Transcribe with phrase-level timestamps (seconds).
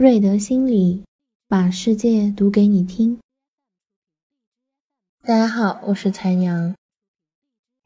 [0.00, 1.02] 瑞德心理
[1.48, 3.18] 把世界读给你听。
[5.24, 6.76] 大家好，我是才娘。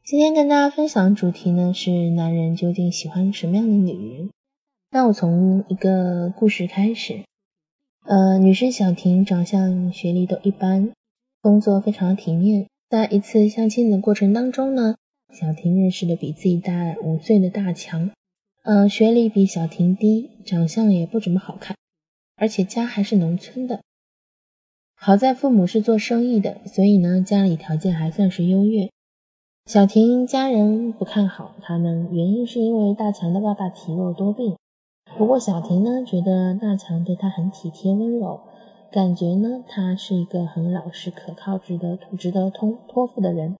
[0.05, 4.29] 今天跟大家分享的主题呢是男人究竟喜欢什么样的女人？
[4.91, 7.23] 那我从一个故事开始。
[8.05, 10.91] 呃，女生小婷长相、学历都一般，
[11.41, 12.67] 工作非常体面。
[12.91, 14.97] 在一次相亲的过程当中呢，
[15.33, 18.11] 小婷认识了比自己大五岁的大强。
[18.61, 21.75] 呃，学历比小婷低，长相也不怎么好看。
[22.35, 23.81] 而且家还是农村的，
[24.95, 28.89] 好在父母是做生意的，所以呢家里条件还算是优越。
[29.65, 34.57] 小婷家人不看好他们，原因是因为大强的爸爸体弱多病。
[35.17, 38.41] 不过小婷呢觉得大强对她很体贴温柔，
[38.91, 43.55] 感觉呢他是一个很老实可靠、值得值得托托付的人。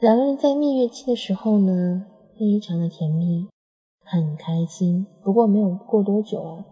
[0.00, 2.06] 两个人在蜜月期的时候呢，
[2.38, 3.48] 非常的甜蜜，
[4.02, 5.06] 很开心。
[5.22, 6.64] 不过没有过多久啊。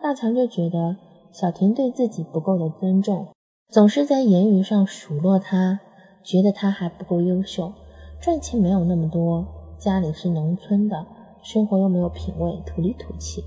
[0.00, 0.96] 大强就觉得
[1.32, 3.28] 小婷对自己不够的尊重，
[3.68, 5.80] 总是在言语上数落他，
[6.22, 7.72] 觉得他还不够优秀，
[8.20, 9.46] 赚钱没有那么多，
[9.78, 11.06] 家里是农村的，
[11.42, 13.44] 生活又没有品味，土里土气。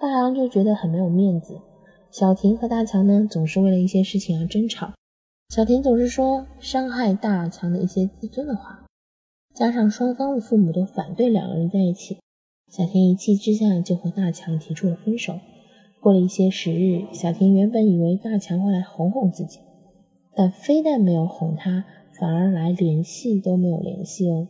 [0.00, 1.60] 大强就觉得很没有面子。
[2.10, 4.92] 小婷和大强呢，总是为了一些事情而争吵。
[5.50, 8.86] 小婷总是说伤害大强的一些自尊的话，
[9.54, 12.18] 加上双方的父母都反对两个人在一起。
[12.68, 15.40] 小婷一气之下就和大强提出了分手。
[16.00, 19.58] 过了一些时日，小婷原本以为大强会来哄哄自己，
[20.34, 24.48] 但非但没有哄他，反而来联系都没有联系哦。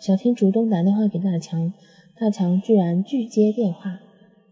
[0.00, 1.72] 小婷主动打电话给大强，
[2.18, 4.00] 大强居然拒接电话，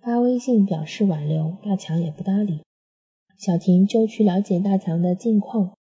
[0.01, 2.61] 发微信表示挽留，大强也不搭理。
[3.37, 5.75] 小婷就去了解大强的近况，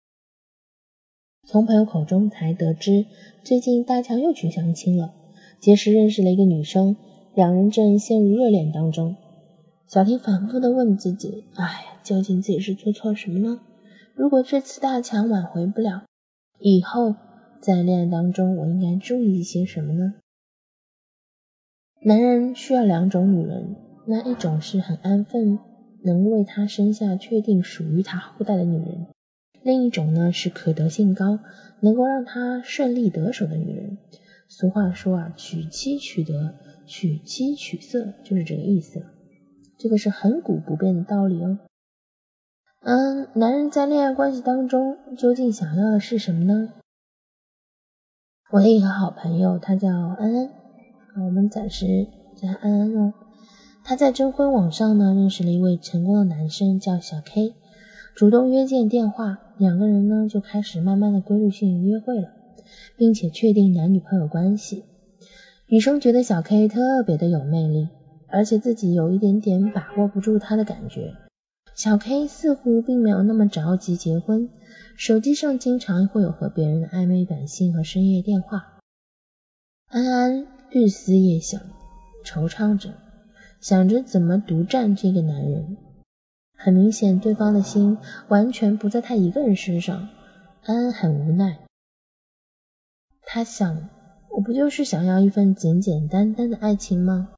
[1.47, 3.05] 从朋友口中才得知，
[3.43, 5.13] 最近大强又去相亲了，
[5.61, 6.97] 结识认识了一个女生。
[7.39, 9.15] 两人正陷入热恋当中，
[9.87, 13.61] 小婷反复的问自己：哎，究竟自己是做错什么呢？
[14.13, 16.03] 如果这次大强挽回不了，
[16.59, 17.15] 以后
[17.61, 20.15] 在恋爱当中我应该注意一些什么呢？
[22.03, 25.59] 男人需要两种女人，那一种是很安分，
[26.03, 29.05] 能为他生下确定属于他后代的女人；
[29.63, 31.39] 另一种呢是可得性高，
[31.79, 33.97] 能够让他顺利得手的女人。
[34.49, 36.55] 俗话说啊，娶妻娶德。
[36.89, 39.05] 娶妻娶色就是这个意思了，
[39.77, 41.59] 这个是恒古不变的道理哦。
[42.81, 46.73] 嗯，男人在恋爱关系当中究竟想要的是什么呢？
[48.51, 50.49] 我的一个好朋友，他叫安安，
[51.27, 53.13] 我们暂时叫安安哦。
[53.83, 57.53] 他在征婚网上呢认识了一位成功的男生，叫小 K，
[58.15, 62.31] 主动约见电话，两个人呢就开始慢慢的规律性约会了，
[62.97, 64.85] 并且确定男女朋友关系。
[65.71, 67.89] 女生觉得小 K 特别的有魅力，
[68.27, 71.13] 而且自己有一点点把握不住他的感觉。
[71.75, 74.49] 小 K 似乎并没有那么着急结婚，
[74.97, 78.79] 手机上经常会有和别人的暧昧短信和深夜电话。
[79.85, 81.61] 安安日思夜想，
[82.25, 82.95] 惆怅着，
[83.61, 85.77] 想着怎么独占这个男人。
[86.57, 90.09] 很明显，对方的心完全不在他一个人身上。
[90.63, 91.59] 安安很无奈，
[93.21, 93.87] 他想。
[94.31, 97.29] 我不就是想要一份简简单单的爱情吗？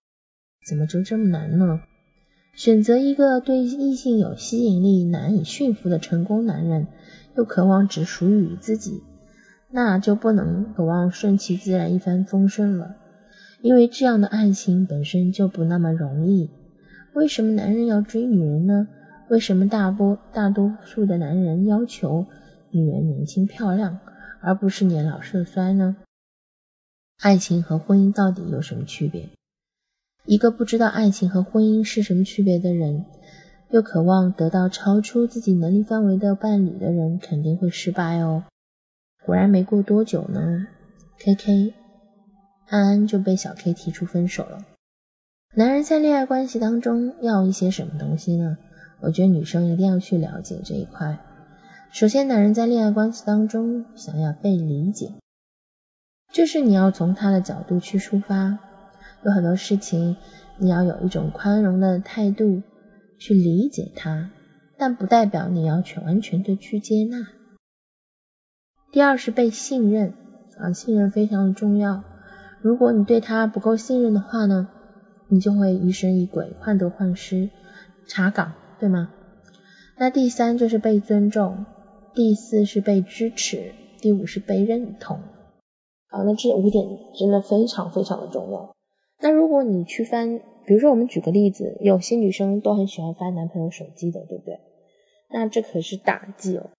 [0.68, 1.82] 怎么就这么难呢？
[2.54, 6.88] 选择一个对异性有吸引力、难以驯服的成功男人，
[7.36, 9.02] 又渴望只属于自己，
[9.72, 12.98] 那就不能渴望顺其自然一帆风顺了。
[13.62, 16.50] 因为这样的爱情本身就不那么容易。
[17.14, 18.88] 为什么男人要追女人呢？
[19.30, 22.26] 为什么大多大多数的男人要求
[22.70, 24.00] 女人年轻漂亮，
[24.42, 25.96] 而不是年老色衰呢？
[27.22, 29.30] 爱情和婚姻到底有什么区别？
[30.26, 33.06] 一个不知道爱情和婚姻是什么区别的人，
[33.70, 38.46] 又渴望得到超出自己能力范围的伴侣的人，肯定会失败哦。
[39.24, 40.66] 果然没过多久呢
[41.20, 41.74] ，K K
[42.68, 44.66] 安安就被小 K 提出分手了。
[45.54, 48.58] 男人在恋爱关系当中要一些什么东西呢？
[49.00, 51.20] 我觉得女生一定要去了解这一块。
[51.92, 55.12] 首先，男人在恋爱关系当中想要被理解。
[56.32, 58.60] 就是你要从他的角度去出发，
[59.24, 60.16] 有很多事情
[60.58, 62.64] 你要有一种宽容的态度
[63.18, 64.32] 去理解他，
[64.78, 67.28] 但不代表你要全完全的去接纳。
[68.92, 70.14] 第二是被信任
[70.58, 72.04] 啊，信任非常的重要。
[72.62, 74.70] 如果你对他不够信任的话呢，
[75.28, 77.50] 你就会疑神疑鬼、患得患失、
[78.08, 79.10] 查岗，对吗？
[79.98, 81.66] 那第三就是被尊重，
[82.14, 85.22] 第四是被支持，第五是被认同。
[86.12, 88.76] 好，那这五点真的非常非常的重要。
[89.22, 94.60] 那如果你去翻比如说我们举个例子，有些女生都很喜欢翻男朋友手机的，对不对？
[95.30, 96.72] 那这可是大忌哦。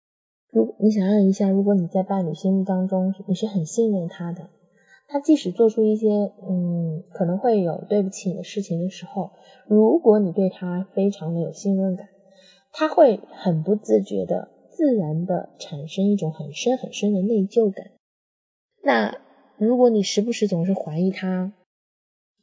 [0.50, 4.50] 如你想象一下，如果你在伴侣心目当中你是很信任他的，
[5.08, 9.30] 他即使做出一些嗯可能会有对不起你的事情的时候，
[9.66, 12.08] 如果你对他非常的有信任感，
[12.70, 17.92] 他会很不自觉的、自然的产生一种很深很深的内疚感。
[18.82, 19.18] 那
[19.56, 21.52] 如果你时不时总是怀疑他，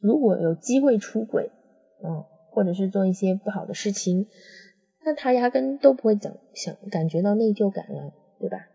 [0.00, 1.50] 如果有机会出轨，
[2.02, 4.26] 嗯，或者是做一些不好的事情。
[5.04, 8.66] 那他压根都不会讲想感觉到内疚感了，对吧？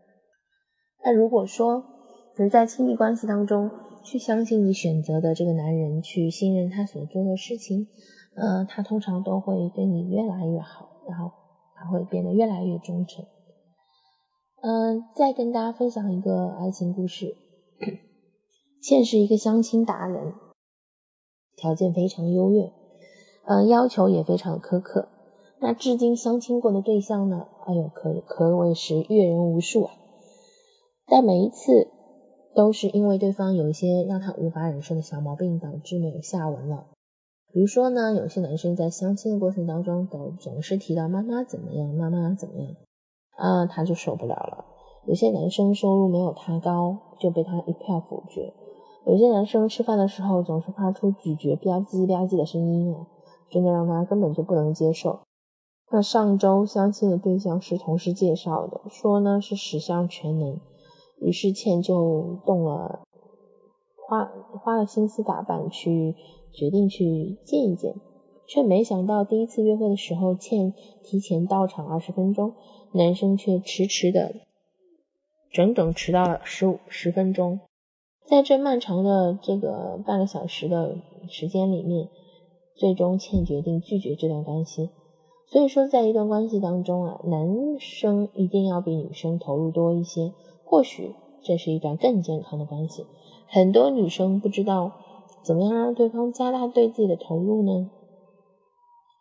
[1.03, 1.85] 那如果说
[2.37, 3.69] 能在亲密关系当中
[4.03, 7.87] 去相信你选择的这个男人，去信任他所做的事情，
[8.35, 11.31] 呃，他通常都会对你越来越好，然后
[11.75, 13.25] 他会变得越来越忠诚。
[14.61, 17.35] 嗯，再跟大家分享一个爱情故事。
[18.81, 20.33] 现是一个相亲达人，
[21.55, 22.71] 条件非常优越，
[23.45, 25.09] 嗯，要求也非常苛刻。
[25.59, 27.47] 那至今相亲过的对象呢？
[27.65, 29.93] 哎呦，可可谓是阅人无数啊！
[31.07, 31.87] 但每一次
[32.53, 36.87] 都是因为对方有一些让他无法忍受的小毛病，导致没有下文了。
[37.51, 42.75] 比如说呢，有些男生在相亲的过程当中，都总是提到妈妈怎么样，妈妈怎么样，
[43.37, 44.65] 啊，他就受不了了。
[45.07, 48.53] 有些男生收入没有他高，就被他一票否决。
[49.05, 53.07] 有些男生吃饭的时候总是发出咀嚼吧唧吧唧的声音啊，
[53.51, 55.19] 真的让他根本就不能接受。
[55.91, 60.59] 那上周相亲的对象是同事介绍的，说呢是十项全能，
[61.21, 63.01] 于是倩就动了，
[64.07, 64.25] 花
[64.59, 66.15] 花了心思打扮去
[66.51, 67.93] 决定去见一见，
[68.47, 70.73] 却没想到第一次约会的时候，倩
[71.03, 72.53] 提前到场二十分钟，
[72.91, 74.33] 男生却迟迟的，
[75.55, 77.61] 整整迟到了十五十分钟，
[78.27, 80.97] 在这漫长的这个半个小时的
[81.29, 82.09] 时间里面，
[82.75, 84.89] 最终倩决定拒绝这段关系。
[85.47, 90.33] 所以说，在一段关系当中啊，男生一定要比女生投入多一些，
[90.65, 93.05] 或许这是一段更健康的关系。
[93.47, 94.91] 很多女生不知道
[95.41, 97.89] 怎么样让对方加大对自己的投入呢？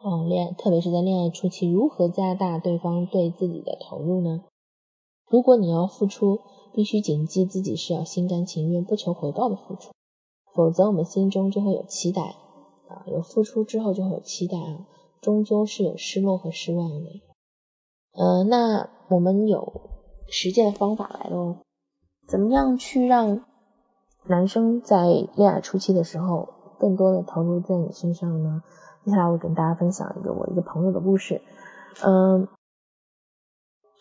[0.03, 4.43] 哦，恋，特别是在恋爱初期，如何加大对方对自己的投入呢？
[5.35, 6.43] 如果你要付出，
[6.73, 9.91] 必须谨记自己是要心甘情愿、不求回报的付出，
[10.55, 12.37] 否则我们心中就会有期待
[12.87, 14.87] 啊，有付出之后就会有期待啊。
[15.21, 17.21] 终究是有失落和失望的，
[18.13, 19.91] 呃，那我们有
[20.29, 21.57] 实践的方法来喽。
[22.29, 23.45] 怎么样去让
[24.29, 28.63] 男生在恋爱初期的时候更多的投入在你身上呢？
[29.05, 31.43] 接下来我跟大家分享一个我一个朋友的故事。
[32.05, 32.47] 嗯，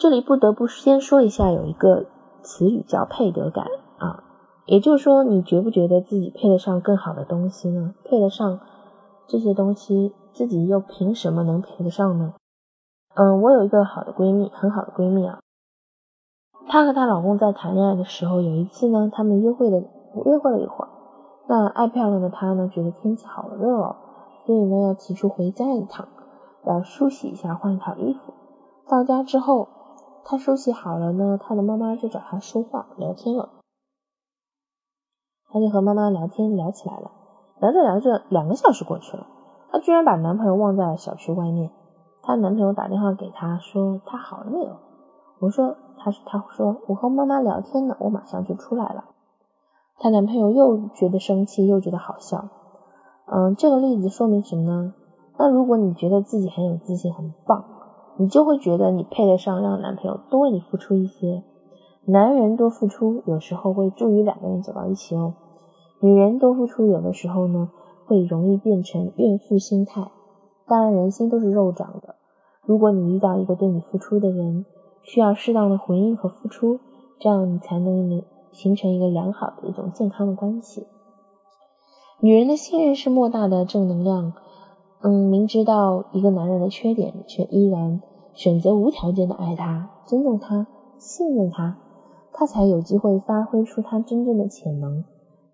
[0.03, 2.07] 这里不得不先说一下，有一个
[2.41, 3.67] 词语叫配得感
[4.00, 4.25] 啊，
[4.65, 7.95] 也就是说，你觉不觉得自己配得上更好的东西呢？
[8.03, 8.59] 配得上
[9.27, 10.13] 这些东西？
[10.33, 12.33] 自己又凭什么能配得上呢？
[13.15, 15.39] 嗯，我有一个好的闺蜜，很好的闺蜜啊。
[16.67, 19.77] 她和她老公在谈恋爱的时候，有一次呢，他们约会了，
[20.25, 20.89] 约会了一会儿。
[21.47, 23.95] 那爱漂亮的她呢，觉得天气好热哦，
[24.45, 26.09] 所以呢，要提出回家一趟，
[26.65, 28.33] 要梳洗一下，换一套衣服。
[28.89, 29.69] 到家之后，
[30.25, 33.50] 她梳洗好了呢，她的妈妈就找她说话聊天了。
[35.50, 37.12] 她就和妈妈聊天聊起来了，
[37.60, 39.28] 聊着聊着，两个小时过去了。
[39.72, 41.72] 她居然把男朋友忘在了小区外面。
[42.22, 44.77] 她男朋友打电话给她说他好了没有？
[45.39, 49.06] 我说他是他说我和妈妈聊天呢，我马上就出来了。
[50.00, 52.48] 她男朋友又觉得生气又觉得好笑。
[53.25, 54.94] 嗯，这个例子说明什么呢？
[55.38, 57.65] 那如果你觉得自己很有自信很棒，
[58.17, 61.43] 你就会觉得你配得上让男朋友多为你付出一些。
[62.05, 65.34] 男人多付出有时候会助于两个人走到一起哦。
[66.00, 67.70] 女人多付出有的时候呢。
[68.05, 70.12] 会容易变成怨妇心态。
[70.67, 72.15] 当然，人心都是肉长的。
[72.65, 74.65] 如果你遇到一个对你付出的人，
[75.03, 76.82] 需要适当的回应和付出，
[77.20, 80.86] 这样你才能形成一个良好的一种健康的关系。
[82.20, 84.34] 女人的信任是莫大的正能量。
[85.03, 88.01] 嗯，明知道一个男人的缺点，却依然
[88.33, 90.65] 选择无条件的爱他、尊重他、
[90.98, 91.77] 信任他，
[92.31, 95.03] 他才有机会发挥出他真正的潜能。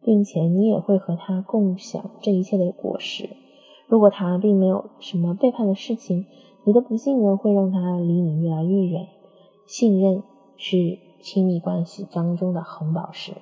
[0.01, 3.29] 并且你也会和他共享这一切的果实。
[3.85, 6.25] 如果他并没有什么背叛的事情，
[6.63, 9.07] 你的不信任会让他离你越来越远。
[9.67, 10.23] 信任
[10.55, 13.33] 是亲密关系当中的红宝石。